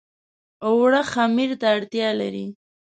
[0.67, 2.45] اوړه خمیر ته اړتيا لري